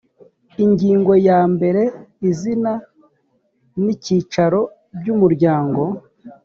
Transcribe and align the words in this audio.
ingingo 0.63 1.13
ya 1.27 1.39
mbere 1.53 1.81
izina 2.29 2.71
n 3.83 3.85
icyicaro 3.93 4.59
by 4.97 5.07
umuryango 5.13 5.81